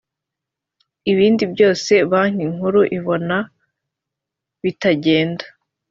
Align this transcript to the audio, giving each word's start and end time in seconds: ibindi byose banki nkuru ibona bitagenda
ibindi 1.11 1.43
byose 1.53 1.93
banki 2.11 2.45
nkuru 2.53 2.79
ibona 2.97 3.37
bitagenda 4.63 5.45